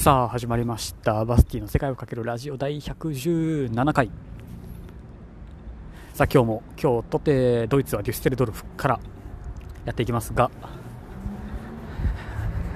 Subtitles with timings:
[0.00, 1.26] さあ始まりました。
[1.26, 4.10] バスティの世界をかけるラジオ第117回。
[6.14, 9.00] さあ今日も今日とてドイツはデュッセルドルフから
[9.84, 10.50] やっていきますが、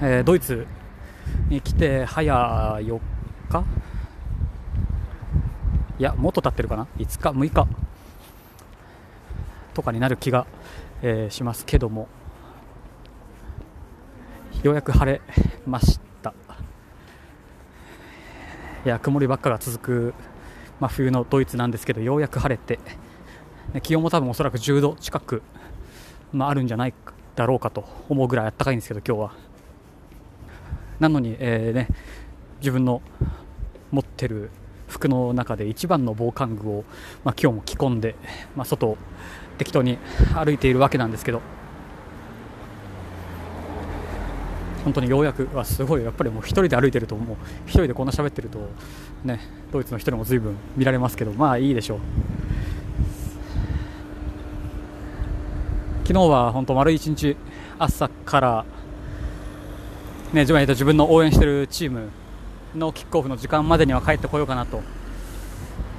[0.00, 0.66] えードイツ
[1.48, 2.34] に来て早
[2.80, 3.00] 4
[3.48, 3.64] 日
[6.00, 7.68] いやもっと経ってるかな？5日6日
[9.74, 10.48] とかになる気が、
[11.02, 12.08] えーしますけども。
[14.64, 15.20] ようやく晴れ
[15.64, 16.11] ました。
[18.84, 20.14] いや曇りばっかが続く、
[20.80, 22.80] まあ、冬のドイツなんですけどようやく晴れて
[23.72, 25.42] ね気温も多分おそらく10度近く、
[26.32, 26.94] まあ、あるんじゃない
[27.36, 29.52] だろうかと思うぐらい暖かいんですけど今日は。
[30.98, 31.88] なのに、えーね、
[32.60, 33.02] 自分の
[33.92, 34.50] 持ってる
[34.88, 36.84] 服の中で一番の防寒具を、
[37.24, 38.16] まあ、今日も着込んで、
[38.56, 38.98] まあ、外を
[39.58, 39.98] 適当に
[40.34, 41.40] 歩いているわけなんですけど。
[44.84, 48.58] 本当にようやくはすごいやっぱりもう一人で歩いてるともう一人でこんな喋ってると
[49.24, 49.40] ね
[49.72, 51.98] ドイツの人にも随分見られますけどまあいいでしょう。
[56.04, 57.36] 昨日は本当丸一日
[57.78, 58.64] 朝から
[60.32, 62.08] ね自分自分の応援してるチーム
[62.74, 64.82] のキックオフの時間までには帰ってこようかなと。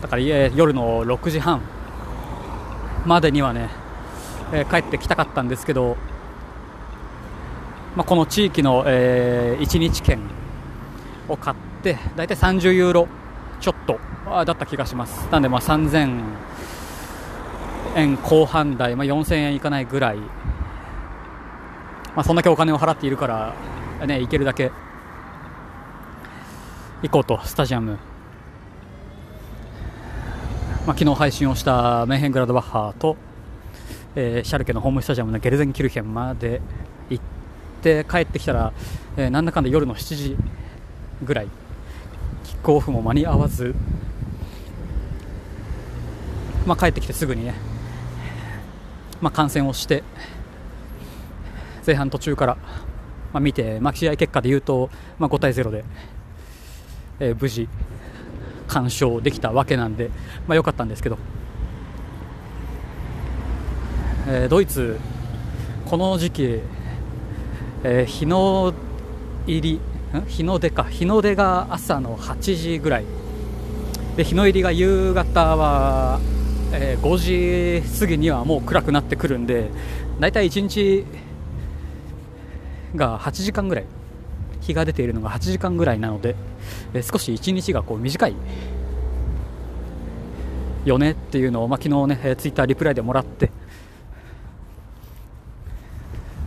[0.00, 1.62] だから夜の6時半
[3.06, 3.68] までにはね、
[4.52, 5.96] え帰ってきたかったんですけど
[7.96, 10.18] まあ、この地域の、え1日券
[11.28, 13.08] を買って大体30ユーロ
[13.60, 15.28] ちょっとあだった気がします。
[15.30, 16.22] なんでまあ3000
[17.96, 20.24] 円後半台、まあ、4000円いかないぐらい、ま
[22.16, 24.72] あ、そんだけお金を払っているから、ね、行けるだけ
[27.02, 27.98] 行こうとスタジアム、
[30.86, 33.16] まあ、昨日配信をしたメンヘングラドバッハと、
[34.14, 36.62] えーシャルケのホームスタジアムのゲルゼンキルヘンまで
[37.10, 37.41] 行って
[37.82, 38.72] 帰ってきたら、
[39.16, 40.36] えーなんだかんだ夜の7時
[41.22, 41.48] ぐらい
[42.44, 43.74] キックオフも間に合わず、
[46.66, 47.54] まあ、帰ってきてすぐにね、
[49.20, 50.02] まあ、観戦をして
[51.86, 52.56] 前半途中から、
[53.32, 55.84] まあ、見て、まあ、試合結果で言うと、まあ、5対0で、
[57.20, 57.68] えー無事
[58.68, 60.10] 完勝できたわけなんで、
[60.46, 61.18] まあ、かったんですけど、
[64.28, 64.98] えードイツ、
[65.84, 66.60] この時期、
[67.84, 68.72] えー日の
[69.46, 69.80] 入り
[70.28, 70.84] 日の出か。
[70.84, 73.04] 日の出が朝の8時ぐらい。
[74.16, 76.20] で日の入りが夕方は、
[76.72, 79.70] えー5時過ぎにはもう暗くなってくるんで
[80.20, 81.04] 大体1日
[82.94, 83.84] が8時間ぐらい。
[84.60, 86.36] 日が出ているのが8時間ぐらいなので、
[86.94, 88.34] えー少し1日がこう短い。
[90.84, 93.50] よねっていうのを、まあ、昨日ね、えーツイッターリプライでもらって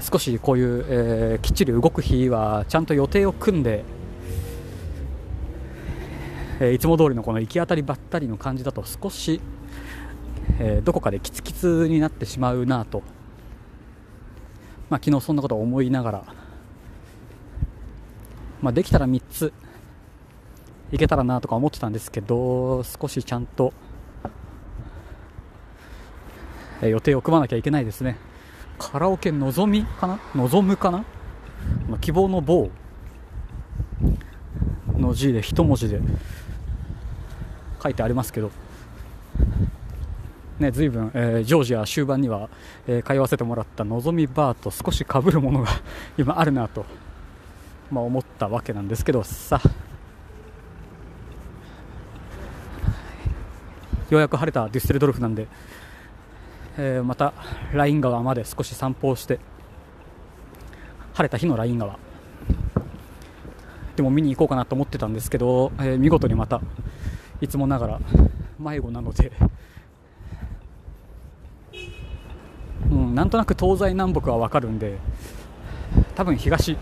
[0.00, 3.84] 少しこういう、えーきっちり動く日はちゃんと予定を組んで、
[6.60, 9.40] えーいつも通りのこの行き当たりばったりの感じだと少し、
[10.58, 13.02] えーどこかでキツキツになってしまうなと、
[14.90, 16.24] まあ、昨日そんなことを思いながら、
[18.60, 19.52] まあ、できたら3つ
[20.92, 23.72] いけたらなとか思ってたんですけど少しちゃんと、
[26.82, 28.18] えー予定を組まなきゃいけないですね。
[28.78, 30.18] カラオケのぞみかな？
[30.34, 31.04] 望むかな？
[32.00, 32.70] 希望の棒
[34.96, 36.00] の字で一文字で。
[37.82, 38.50] 書いてありますけど、
[40.58, 42.48] ね、随分、えージョージア終盤には、
[42.86, 45.68] えー通わせてもらったのぞみバーと少し被るものが
[46.18, 46.84] 今あるなと、
[47.92, 49.22] まあ、思ったわけなんですけど。
[49.22, 49.60] さ
[54.08, 55.48] ようやく晴れたデュッセルドルフなんで
[56.78, 57.32] えーまた
[57.72, 59.38] ライン川まで少し散歩をして
[61.14, 61.98] 晴れた日のライン川。
[63.96, 66.60] でも見に行こうかなと思ってたんですけど、えー見事にまた
[67.40, 68.00] いつもながら
[68.58, 69.32] 迷子なので、
[72.90, 74.98] うん、なんとなく東西南北は分かるんで
[76.14, 76.76] 多分東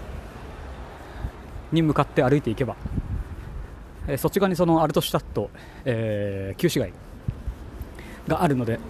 [1.71, 2.75] に向かって歩いていけば、
[4.09, 5.51] えーそっち側にそのアルトシュタット、
[5.85, 6.93] えー旧市街
[8.27, 8.81] があるので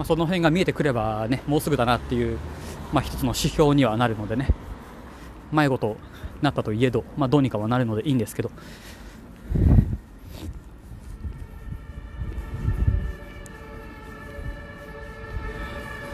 [0.00, 2.38] まあ、その辺が見えてくれば、ね、もうすぐだなっていう、
[2.90, 4.48] まあ、一つの指標にはなるのでね。
[5.52, 5.98] 迷子と
[6.40, 8.50] なったといえど、まあ、どうにかはなるのでいいんですけど。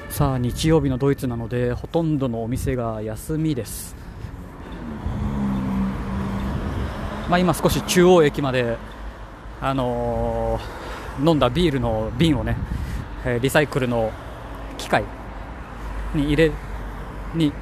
[0.08, 3.94] さあ日曜日のドイツなのでほとんどのお店が休みです、
[7.28, 8.78] まあ、今少し中央駅まで、
[9.60, 10.86] あのー
[11.24, 12.56] 飲んだビールの瓶をね
[13.40, 14.12] リサイクルの
[14.78, 15.04] 機械
[16.14, 16.52] に入れ
[17.34, 17.52] に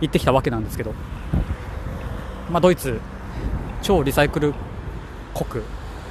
[0.00, 0.94] 行ってきたわけなんですけど、
[2.50, 3.00] まあ、ドイツ
[3.82, 4.54] 超リサイクル
[5.34, 5.62] 国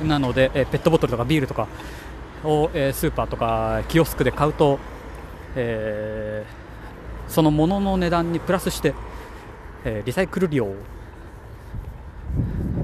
[0.07, 1.67] なので、えペットボトルとかビールとか
[2.43, 4.79] を、えスーパーとかキオスクで買うと、
[5.55, 8.93] えー、そのものの値段にプラスして、
[9.83, 10.73] えリサイクル料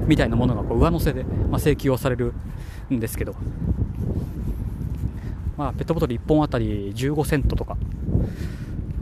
[0.07, 2.33] みたいなものがこう上乗せで、まあ、請求をされる
[2.89, 3.35] んですけど、
[5.61, 7.77] まあ、ペットボトル1本あたり15セントとか、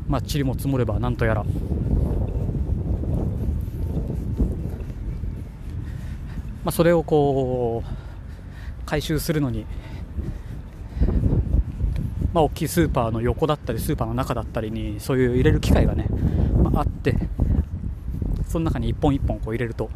[0.10, 1.46] まあ、塵も積もればなんとやら。
[1.46, 1.52] ま
[6.66, 9.66] あ、それをこう回収するのに、
[12.34, 16.08] まあ、大きいスーパーの横だったりスーパーの中だったりにそういう入れる機械がね、
[16.62, 17.16] まあ、あって
[18.50, 19.90] その中に1本1本こう入れると、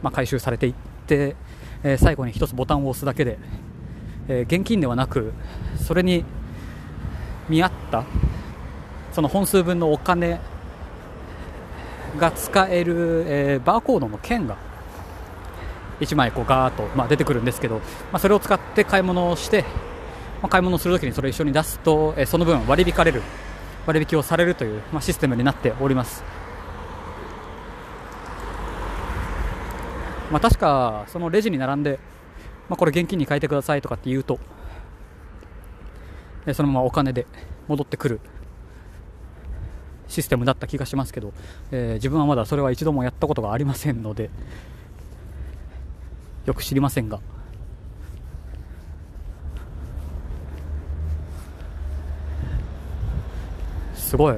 [0.00, 0.74] まあ、回収されていっ
[1.08, 1.34] て、
[1.82, 3.36] えー、最後に1つボタンを押すだけで、
[4.30, 5.32] えー、現金ではなく
[5.76, 6.24] それに
[7.48, 8.04] 見合った
[9.12, 10.40] その本数分のお金
[12.16, 14.56] が使える、えー、バーコードの券が
[15.98, 17.82] 1枚こうガーッと、まあ、出てくるんですけど、ま
[18.14, 19.62] あ、それを使って買い物をして、
[20.42, 23.22] まあ、買い物するときにそれを一緒に出すと、えー、その分割り引かれる
[23.84, 26.22] 割引をされるという、まあ、システムになっております、
[30.30, 31.98] まあ、確かそのレジに並んで、
[32.70, 34.38] まあ、これ現金に変えてくださいとかって言うと、
[36.54, 37.26] そのままお金で
[37.66, 38.20] 戻ってくる
[40.06, 41.32] システムだった気がしますけど、
[41.72, 44.30] えー、自分はまだそれは一度もやったことがありませんので
[46.46, 47.20] よく知りませんが。
[53.94, 54.36] すごい。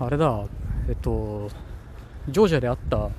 [0.00, 0.44] あれだ。
[0.88, 1.50] えっと
[2.28, 3.10] ジョージアであった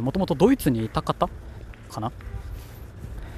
[0.00, 1.28] もともとドイツにいた方
[1.90, 2.10] かな？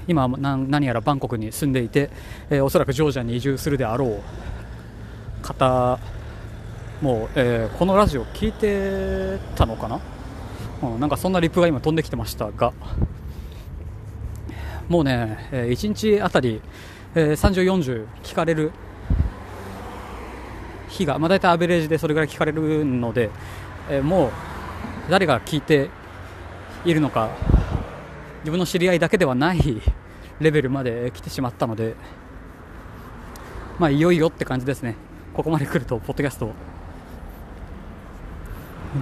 [0.09, 2.11] 今何やらバンコクに住んでいて、
[2.51, 4.23] えー、おそらくジョージアに移住するであろう
[5.43, 5.99] 方
[7.03, 10.01] もう、えー、このラジオ聞いてたのかな、
[10.83, 12.73] うん、なんかそんなリプが今飛んできてましたが
[14.89, 16.63] もうね、えー、1日あたり、
[17.15, 18.73] えー、30、40聞かれる
[20.89, 23.31] 日が、まあ、大体アベレージでそれぐらい聞かれるので、
[23.91, 24.31] えー、もう
[25.11, 25.91] 誰が聞いて
[26.85, 27.31] いるのか
[28.49, 29.61] 自分の知り合いだけではない
[30.41, 31.95] レベルまで来てしまったので、
[33.79, 34.95] まあ、いよいよって感じですね、
[35.35, 36.53] ここまで来ると、ポッドキャスト、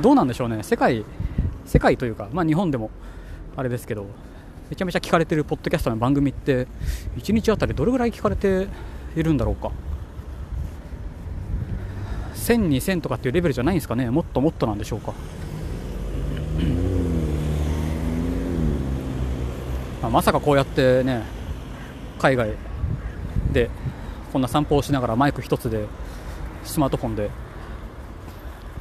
[0.03, 1.05] どうなんでしょうね、世界、
[1.65, 2.91] 世界というか、まあ、日本でも
[3.57, 4.07] あれですけど、
[4.69, 6.67] めちゃめちゃ聞かれてるポッドキャストの番組って
[7.17, 8.67] 1日あたりどれぐらい聞かれて
[9.15, 9.71] いるんだろうか。
[12.35, 14.11] 1000、2000とかっていうレベルじゃないんですかね。
[14.11, 15.15] もっともっとなんでしょうか、
[20.07, 21.25] まあ、まさかこうやってね
[22.21, 22.53] 海外
[23.53, 23.69] で
[24.33, 25.87] こんな散歩をしながらマイク一つで
[26.65, 27.31] スマートフォンで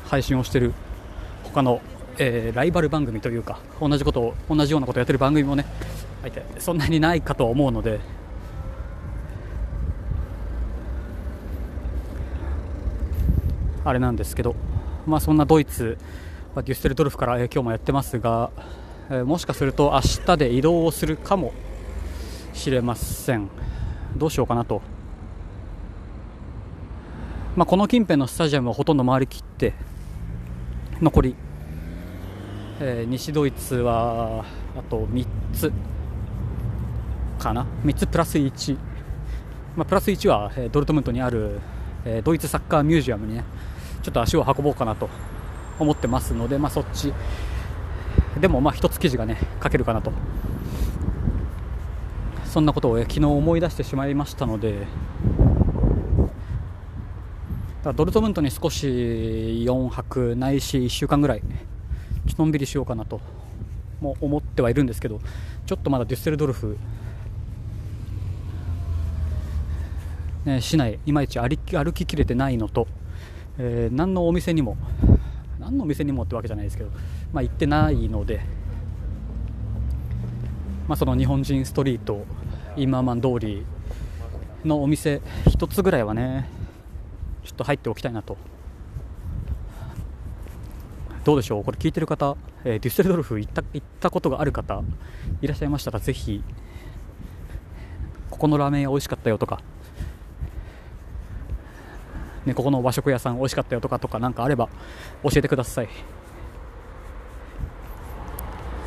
[0.06, 0.74] 配信をしてる
[1.44, 1.82] 他の
[2.18, 5.66] えー、ライバル番組というか同じことを同じようなことをやってる番組もね
[6.60, 8.00] そんなにないかと思うので
[13.84, 14.56] あれなんですけど、
[15.06, 15.98] まあ、そんなドイツ、
[16.56, 18.50] デュッセルドルフから、えー、今日もやってますが、
[19.26, 21.54] もしかすると明日で移動をするかも
[22.54, 23.50] しれません。
[24.16, 24.82] どうしようかなと、
[27.56, 29.74] まあ、この近辺のスタジアムはほとんど回りきって
[31.02, 31.36] 残り
[32.78, 34.44] えー、西ドイツは
[34.78, 35.72] あと3つ
[37.40, 37.66] かな。
[37.86, 38.78] 3つプラス1、
[39.78, 41.62] まあ、プラス1は、え、ドルトムントにある、
[42.04, 43.46] えー、ドイツサッカーミュージアムにね
[44.04, 45.10] ちょっと足を運ぼうかなと
[45.80, 47.14] 思ってますので、まあ、そっち
[48.40, 50.12] でもまあ1つ記事がね書けるかなと。
[52.46, 54.88] そんなことを、昨日思い出してしまいましたので。
[57.94, 61.44] ドルトムントに少し4泊ないし1週間ぐらい
[62.28, 63.22] ちのんびりしようかなと
[64.02, 65.22] も思ってはいるんですけど
[65.68, 66.78] ちょっとまだデュッセルドルフ、
[70.46, 72.88] ね、市内いまいち歩き歩ききれてないのと、
[73.60, 74.78] えー、何のお店にも
[75.66, 76.92] 何の店にもってわけじゃないですけど、
[77.34, 78.42] まあ、行ってないので、
[80.88, 82.24] まあ、その日本人ストリート
[82.78, 83.66] インマーマン通り
[84.64, 86.48] のお店1つぐらいはね
[87.44, 88.38] ちょっと入っておきたいなと。
[91.24, 94.84] どうでしょう、これ聞いてる方、えー、デュッセルドルフ行った行ったことがある方
[95.42, 96.44] いらっしゃいましたら、ぜひ、
[98.30, 99.62] ここのラーメン屋美味しかったよとか、
[102.46, 104.70] ね、ここの和食屋さん美味しかったよとかとかなんかあれば
[105.24, 105.90] 教えてください。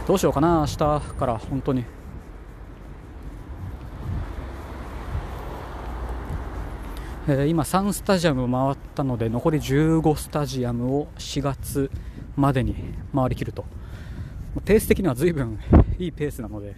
[0.07, 1.85] どうしようかな、明日から本当に。
[7.31, 11.91] え、今3スタジアム回ったので残り15スタジアムを4月
[12.37, 12.75] までに
[13.15, 13.67] 回りきると
[14.65, 15.59] ペース的には随分
[15.99, 16.75] いいペースなので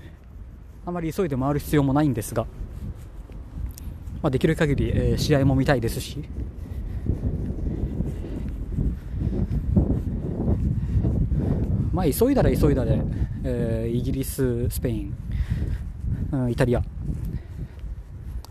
[0.84, 2.46] あまり急いで回る必要もないんですが、
[4.22, 6.24] まあ、できる限り、え、試合も見たいですし
[11.92, 13.00] まあ、急いだら急いだで、
[13.44, 15.16] えー、イギリス、スペイン、
[16.32, 16.80] うん、イタリア、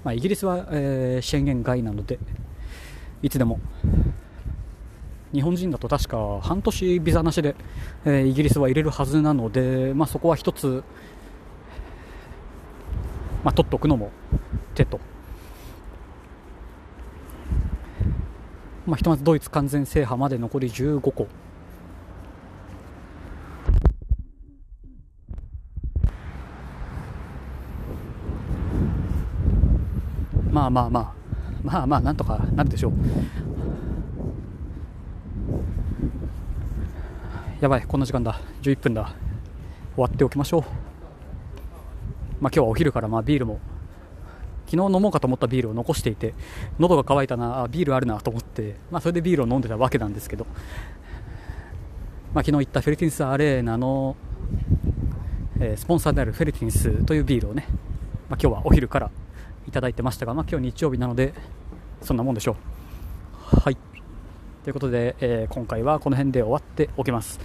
[0.04, 2.20] まあ、イギリスは、えー、宣言外なので
[3.22, 3.60] いつでも。
[5.32, 7.56] 日本人だと確か半年ビザなしで、
[8.04, 10.84] えー、イギリスは入れるはずなので、まあ、そこは一つ、
[13.44, 14.10] まあ、取っておくのも
[14.74, 15.00] 手と、
[18.88, 21.28] まあ、ひとまずドイツ完全制覇まで残り15個。
[30.52, 31.20] まあまあまあ。
[31.64, 32.94] まあまあなんとかなるでしょう。
[37.60, 38.40] やばいこんな時間だ。
[38.62, 39.14] 11分だ。
[39.96, 40.62] 終わっておきましょう。
[40.62, 40.72] まあ
[42.44, 43.60] 今日はお昼からまあビールも。
[44.66, 46.36] 昨日飲もうかと思ったビールを残していて
[46.78, 50.46] 喉が渇いたなあビールあるなと思って、まあ、それでビールを飲んでたわけなんですけど、
[52.36, 54.16] まあ、昨日行ったフェルティンスアレーナの、
[55.60, 57.66] えー、スポンサーであるフェルティンスというビールをね、
[58.30, 59.10] まあ、今日はお昼から
[59.70, 61.34] いただいてましたが、まあ、今日日曜日なので
[62.02, 62.58] そんなもんでしょ
[63.54, 63.60] う。
[63.60, 63.78] はい。
[64.64, 67.40] ということで、えー、今回はこの辺で終わっておきます。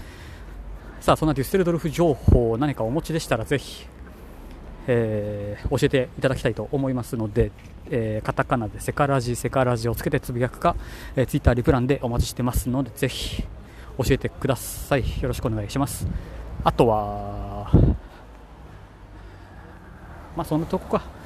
[1.01, 3.87] さあそんなデュッセルドルフ情報何かお持ちでしたらぜひ、
[4.87, 7.51] えー、教えていただきたいと思いますので、
[7.91, 10.77] えー、カタカナでセカラジセカラジをつけてつぶやくか、
[11.15, 13.43] えー、ツイッターリプランでお待ちしてますのでぜひ
[13.99, 15.03] 教えてください。
[15.21, 16.07] よろしくお願いします。
[16.65, 17.71] あとは
[20.35, 21.24] まあそんなとこか。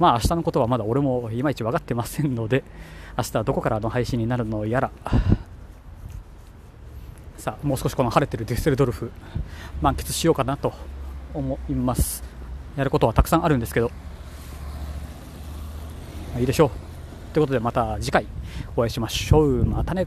[0.00, 2.64] まあ明日のことはまだ俺もいまいち分かってませんので
[3.16, 4.90] 明日はどこからの配信になるのやら。
[7.36, 9.10] さあもう少しこの晴れてるデュッセルドルフ
[9.80, 10.74] 満喫しようかなと
[11.32, 12.22] 思います。
[12.76, 13.90] やることはたくさんあるんですけど、
[16.38, 16.70] いいでしょう。
[17.32, 18.26] ということでまた次回
[18.76, 19.64] お会いしましょう。
[19.64, 20.06] またね。